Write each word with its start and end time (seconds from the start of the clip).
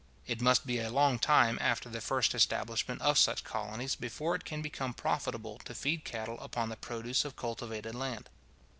It 0.25 0.41
must 0.41 0.65
be 0.65 0.79
a 0.79 0.89
long 0.89 1.19
time 1.19 1.59
after 1.61 1.87
the 1.87 2.01
first 2.01 2.33
establishment 2.33 3.03
of 3.03 3.19
such 3.19 3.43
colonies, 3.43 3.93
before 3.95 4.33
it 4.33 4.45
can 4.45 4.63
become 4.63 4.95
profitable 4.95 5.59
to 5.59 5.75
feed 5.75 6.05
cattle 6.05 6.39
upon 6.39 6.69
the 6.69 6.75
produce 6.75 7.23
of 7.23 7.35
cultivated 7.35 7.93
land. 7.93 8.27